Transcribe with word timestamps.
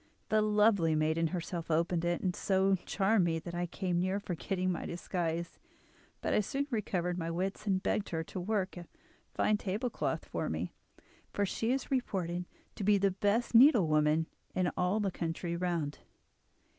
The 0.29 0.41
lovely 0.41 0.95
maiden 0.95 1.27
herself 1.27 1.69
opened 1.69 2.03
it, 2.03 2.21
and 2.21 2.35
so 2.35 2.73
charmed 2.87 3.23
me 3.23 3.37
that 3.37 3.53
I 3.53 3.67
came 3.67 3.99
near 3.99 4.19
forgetting 4.19 4.71
my 4.71 4.83
disguise; 4.87 5.59
but 6.21 6.33
I 6.33 6.39
soon 6.39 6.65
recovered 6.71 7.19
my 7.19 7.29
wits, 7.29 7.67
and 7.67 7.83
begged 7.83 8.09
her 8.09 8.23
to 8.23 8.39
work 8.39 8.77
a 8.77 8.87
fine 9.35 9.57
table 9.57 9.91
cloth 9.91 10.25
for 10.25 10.49
me, 10.49 10.73
for 11.31 11.45
she 11.45 11.71
is 11.71 11.91
reported 11.91 12.45
to 12.77 12.83
be 12.83 12.97
the 12.97 13.11
best 13.11 13.53
needlewoman 13.53 14.25
in 14.55 14.71
all 14.75 14.99
the 14.99 15.11
country 15.11 15.55
round. 15.55 15.99